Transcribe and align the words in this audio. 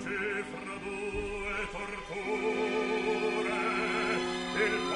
luce 0.00 0.44
fra 0.50 0.76
due 0.82 1.68
torture 1.72 1.98
il 4.54 4.89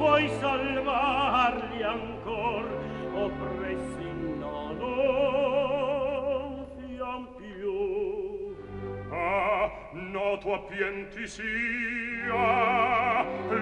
puoi 0.00 0.28
salvarli 0.40 1.82
ancor 1.82 2.64
oppressi 3.12 4.08
no 4.38 4.72
non 4.80 6.66
fiam 6.78 7.28
più. 7.36 8.56
Ah 9.10 9.70
no 9.92 10.38
tua 10.38 10.58
pienti 10.62 11.26
sia 11.26 12.46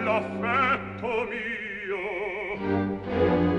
l'affetto 0.05 1.27
mio. 1.33 2.07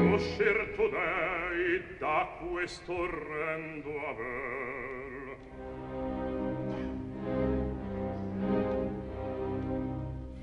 Lo 0.10 0.18
scerto 0.18 0.84
dei 0.88 1.84
da 1.98 2.30
questo 2.40 2.94
orrendo 2.94 3.92
aver. 4.08 5.38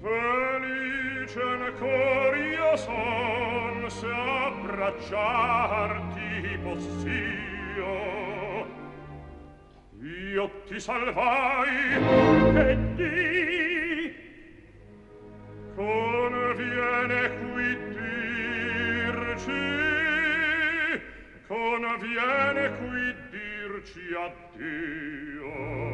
Fer 0.02 0.45
scena 1.36 1.70
cor 1.78 2.34
io 2.34 2.76
son 2.76 3.90
se 3.90 4.06
abbracciarti 4.46 6.30
possio 6.62 7.92
io 10.00 10.50
ti 10.66 10.80
salvai 10.80 11.92
e 12.54 12.76
di 12.94 14.14
conviene 15.74 17.20
qui 17.40 17.68
dirci 18.96 19.64
conviene 21.46 22.64
qui 22.78 23.04
dirci 23.30 24.04
addio. 24.24 25.85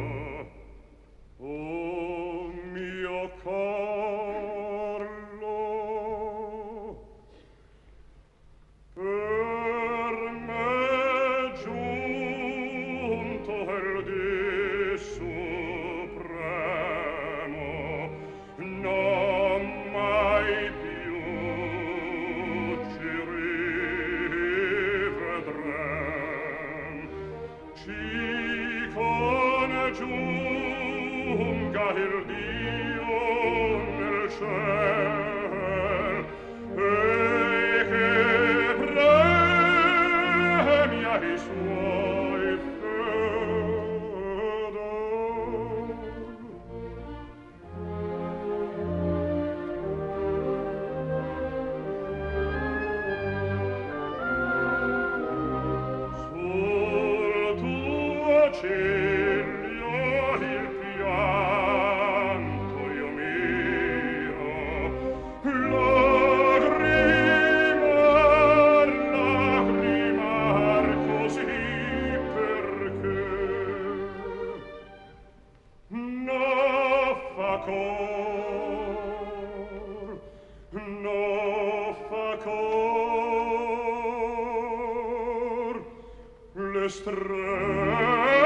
estremo 86.85 88.37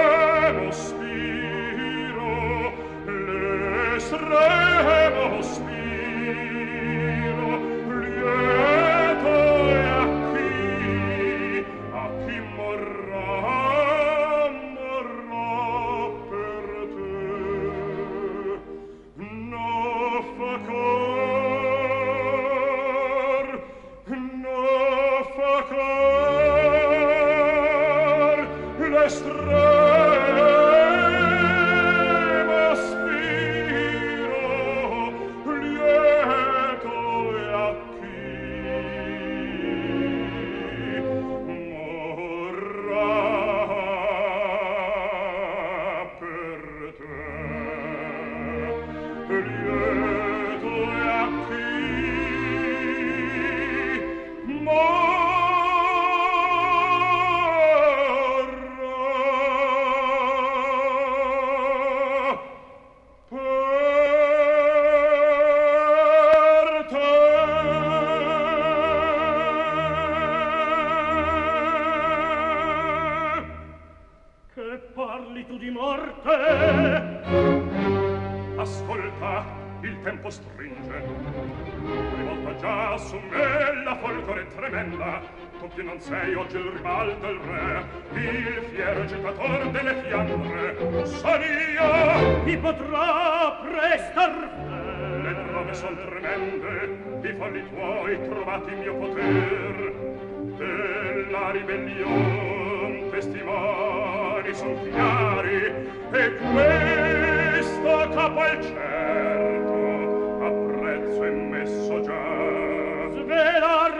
spiro 0.72 2.72
l'estremo 3.96 5.41
spiro. 5.41 5.76
Il 79.81 80.01
tempo 80.03 80.29
stringe. 80.29 81.03
Rivolta 82.15 82.55
già 82.55 82.98
su 82.98 83.17
me 83.29 83.84
la 83.84 83.96
folgore 83.96 84.48
tremenda. 84.55 85.22
Tu 85.60 85.67
che 85.69 85.81
non 85.81 86.00
sei 86.00 86.34
oggi 86.36 86.57
il 86.57 86.72
rival 86.75 87.17
del 87.19 87.38
re, 87.38 87.86
il 88.13 88.63
fiero 88.74 89.05
giocator 89.05 89.69
delle 89.72 89.96
fiandre. 90.03 91.05
Son 91.05 91.41
io, 91.41 92.43
mi 92.43 92.57
potrà 92.57 93.60
prestar 93.63 94.75
le 95.24 95.34
prove 95.34 95.74
son 95.74 95.96
tremende, 95.96 97.27
i 97.27 97.34
falli 97.34 97.63
tuoi 97.69 98.29
trovati 98.29 98.75
mio 98.75 98.96
poter. 98.96 99.96
Della 100.57 101.51
ribellion 101.51 103.10
testimoni 103.12 104.53
son 104.53 104.89
chiari, 104.89 105.65
e 106.12 106.36
questo 106.38 108.10
capo 108.13 108.39
al 108.39 108.62
certo 108.62 109.37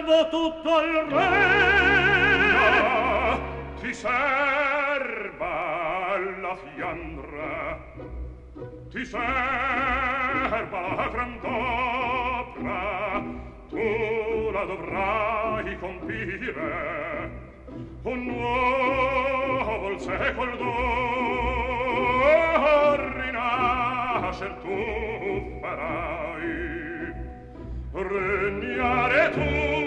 servo 0.08 0.30
tutto 0.30 0.80
il 0.80 1.04
re. 1.10 1.28
No, 2.80 3.40
ti 3.82 3.94
serva 3.94 5.50
la 6.40 6.56
fiandra. 6.56 7.78
Ti 8.90 9.06
serva 9.06 10.80
la 10.96 11.10
grandopra 11.12 12.56
tu 13.70 14.50
la 14.52 14.64
dovrai 14.64 15.78
compire. 15.80 17.46
Un 18.04 18.24
nuovo 18.24 19.90
il 19.90 20.00
secol 20.00 20.58
d'or 20.58 21.80
rinascer 23.20 24.54
tu 24.62 25.60
farai 25.60 27.12
regnare 27.92 29.32
tu. 29.32 29.87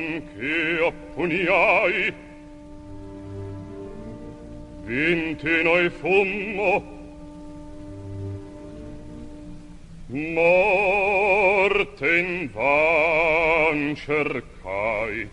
anch'io 0.00 0.92
puniai. 1.14 2.12
Vinti 4.84 5.62
noi 5.62 5.90
fummo, 5.90 6.82
morte 10.08 12.18
in 12.18 12.50
van 12.52 13.94
cercai. 13.94 15.28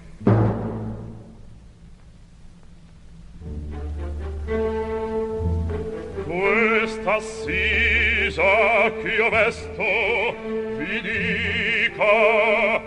Questa 6.28 7.20
sisa 7.20 8.92
ch'io 9.02 9.30
vesto 9.30 10.36
vi 10.78 11.02
dica 11.02 12.87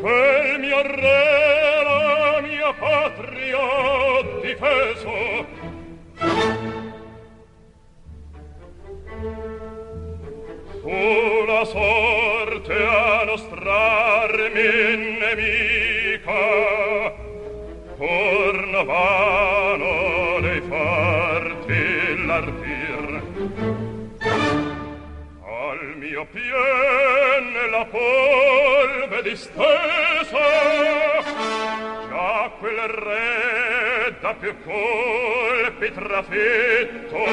quel 0.00 0.58
mio 0.58 0.82
re 0.82 1.82
la 1.84 2.40
mia 2.42 2.72
patria 2.74 3.58
difeso. 4.42 5.46
Sulla 10.82 11.64
sorte 11.64 12.74
a 12.86 13.24
nostrarmi 13.24 14.68
nemica 15.18 16.44
cornaval 17.96 19.55
piene 26.32 27.68
la 27.70 27.84
polve 27.84 29.22
distesa. 29.22 30.38
Già 32.08 32.50
quel 32.58 32.80
re 32.88 34.14
da 34.20 34.34
più 34.34 34.54
colpi 34.64 35.92
trafitto 35.92 37.24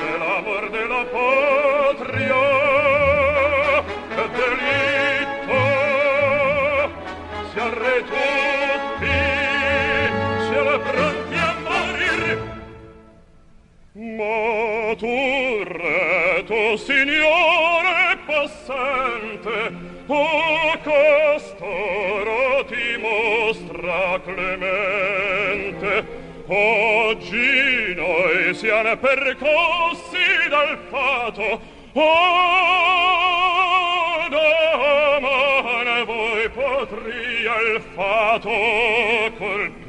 dell'amor 0.00 0.70
della 0.70 1.04
patria. 1.04 2.42
Che 4.14 4.28
delitto 4.38 5.62
si 7.50 7.58
arre 7.58 8.04
tutti 8.12 9.16
si 10.46 10.54
arre 10.54 10.78
pronti 10.78 11.36
a 11.36 11.54
morir. 11.66 12.22
Ma 14.16 14.94
tu 14.96 15.62
re 15.64 16.44
tu 16.46 16.76
signor 16.76 17.53
sente 18.64 19.72
o 20.06 20.78
costoro 20.82 22.64
ti 22.64 22.96
mostra 22.98 24.20
clemente. 24.24 26.22
Oggi 26.46 27.94
noi 27.94 28.54
siamo 28.54 28.96
percossi 28.96 30.48
dal 30.48 30.78
fato 30.90 31.60
o 31.92 32.02
domani 34.28 36.04
voi 36.04 36.48
potri 36.50 37.46
al 37.46 37.80
fato 37.94 38.50
colpire 39.38 39.83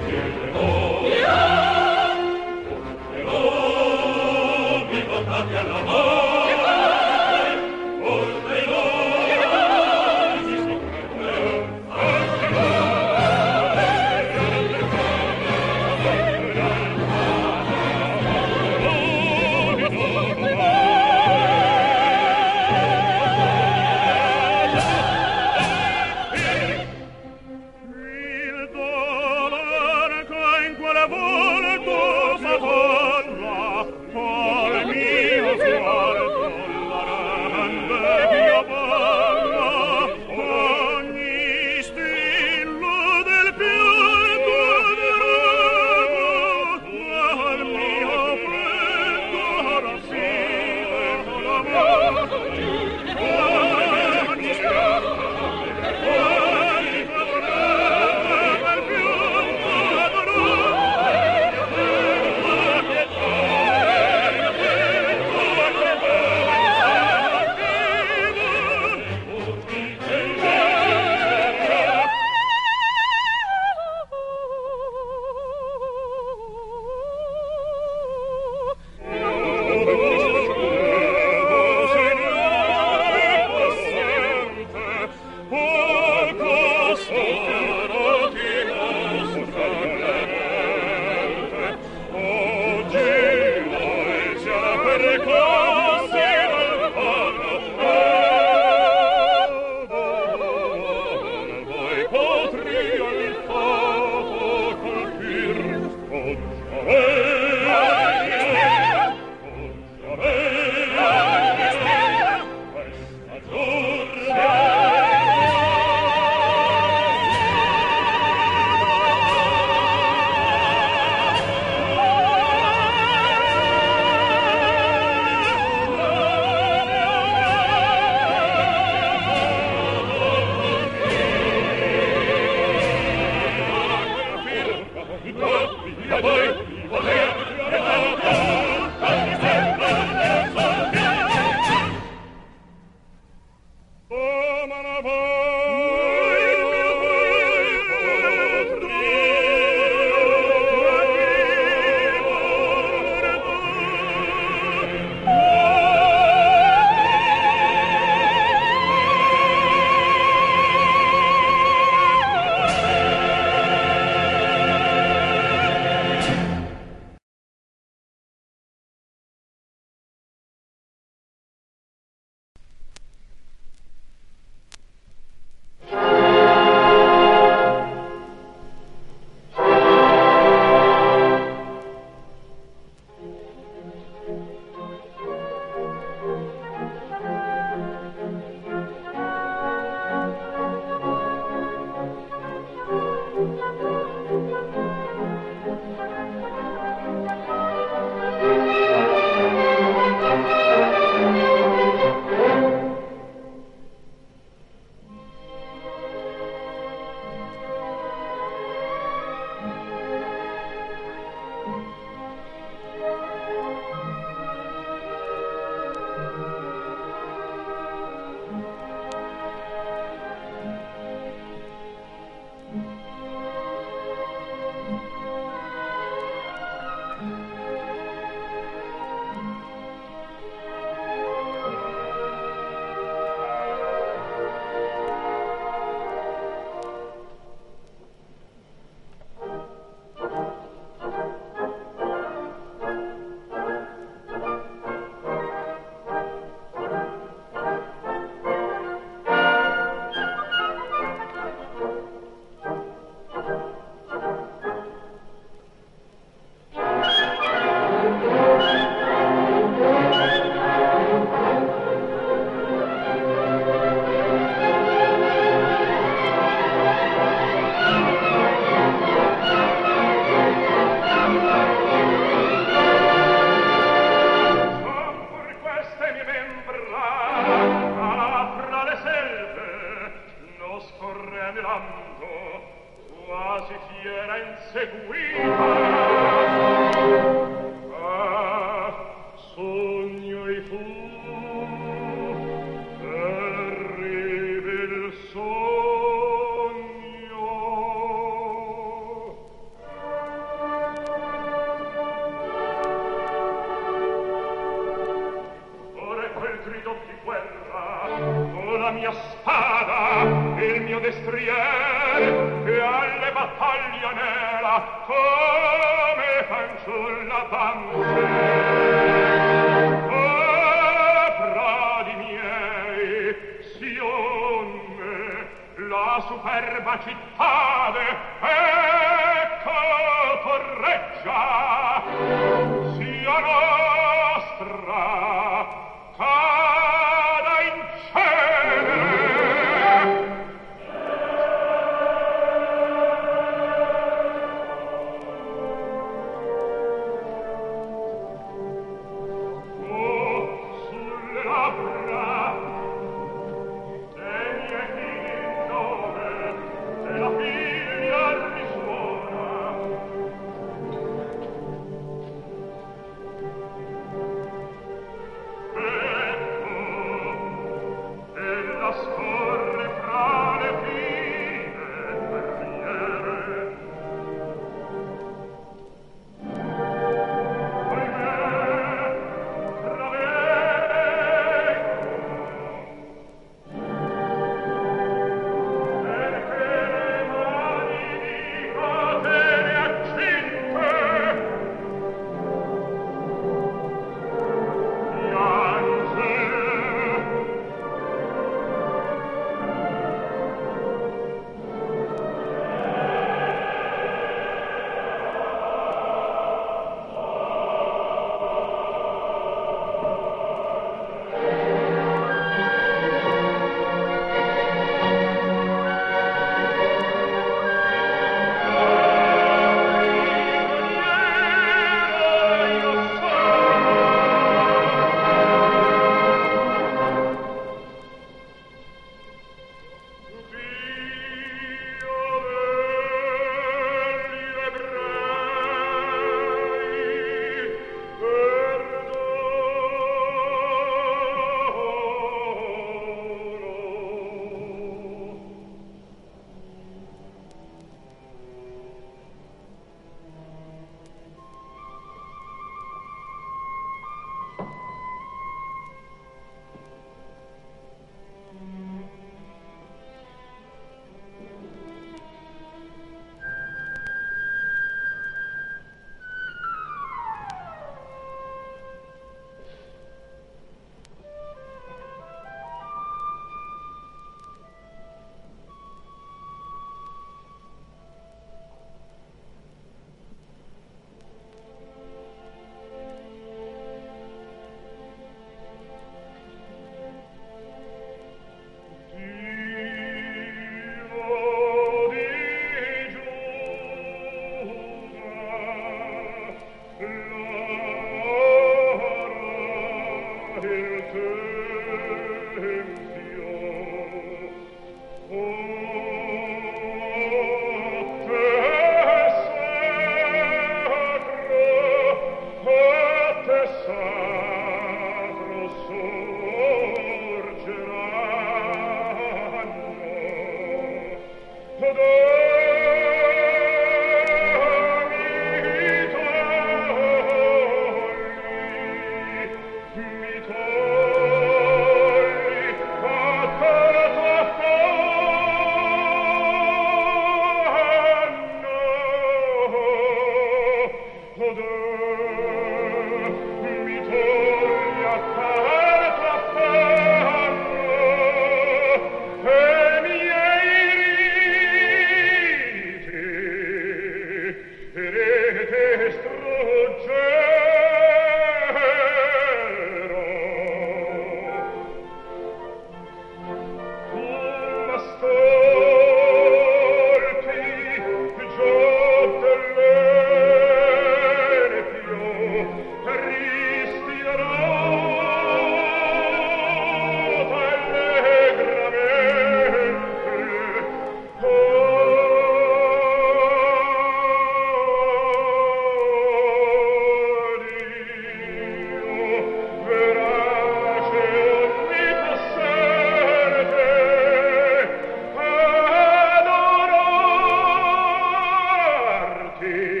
te 599.61 600.00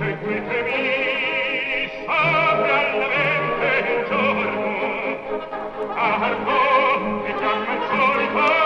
Arco, 0.00 0.30
e 7.26 7.34
chiama 7.34 7.72
il 7.74 7.82
solito 7.88 8.57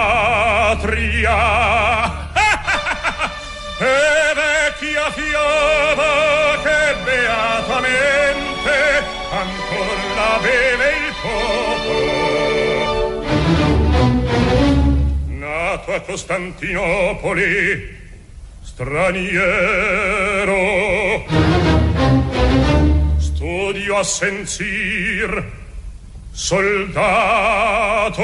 patria. 0.00 1.38
E 3.80 4.36
vecchia 4.36 5.08
fiaba 5.16 6.12
che 6.62 6.80
beatamente 7.02 8.76
ancor 9.40 9.98
la 10.18 10.34
beve 10.42 10.88
il 11.00 11.10
popolo. 11.22 12.12
Nato 15.28 15.90
a 15.94 16.00
Costantinopoli 16.00 17.48
straniero. 18.60 20.60
Studio 23.16 23.96
a 23.96 24.04
sensir 24.04 25.42
soldato 26.32 28.22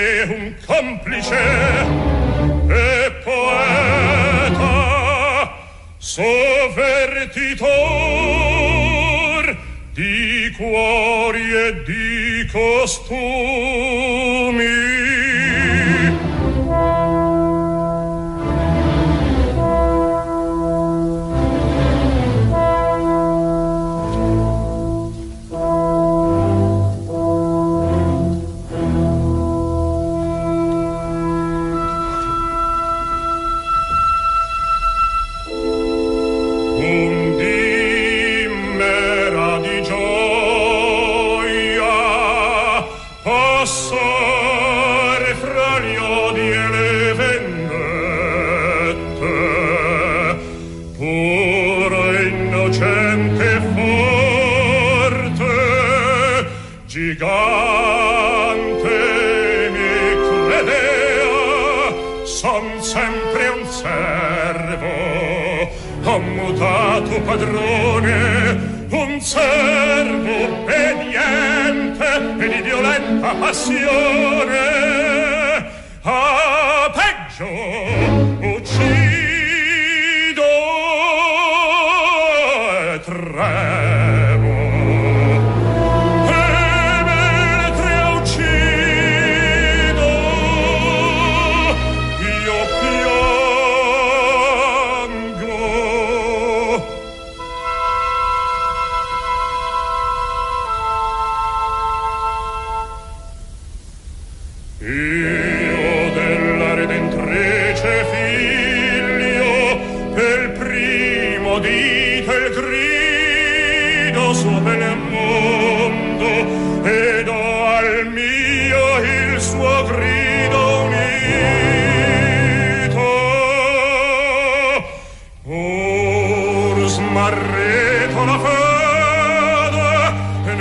murie 0.00 0.22
un 0.24 0.54
complice 0.66 1.36
e 2.68 3.12
poeta 3.22 4.68
sovvertitor 5.98 7.68
di 9.92 10.50
cuori 10.56 11.52
e 11.52 11.82
di 11.84 12.48
costumi 12.50 14.29
padrone 67.30 68.58
un 68.90 69.20
servo 69.20 70.32
obbediente 70.46 72.08
e 72.40 72.48
di 72.48 72.60
violenta 72.62 73.34
passione. 73.34 74.99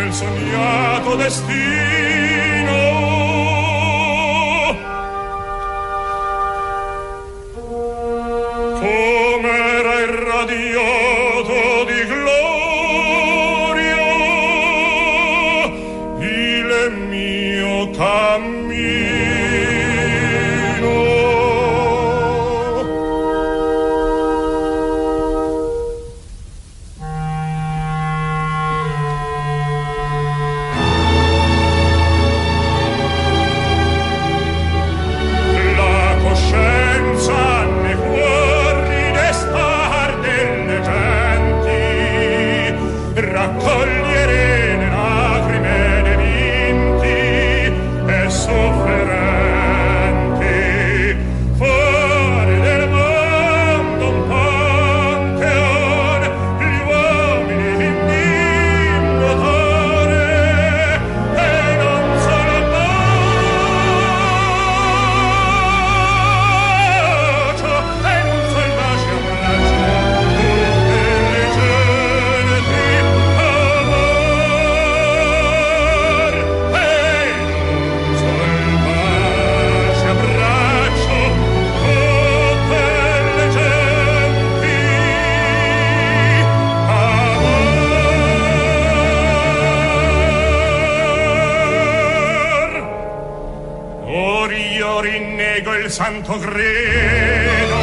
quel 0.09 0.13
sognato 0.13 1.15
destino. 1.15 2.28
santo 95.89 96.37
credo 96.37 97.79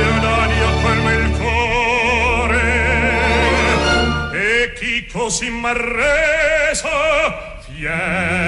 io 0.00 0.10
un'aria 0.16 0.70
colma 0.82 1.12
il 1.12 1.30
cuore 1.36 2.70
e 4.32 4.72
chi 4.74 5.06
così 5.06 5.50
m'ha 5.50 5.72
reso 5.72 6.88
fiero. 7.66 8.47